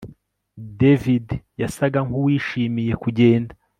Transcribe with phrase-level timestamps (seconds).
[0.81, 1.27] David
[1.61, 3.53] yasaga nkuwishimiye kugenda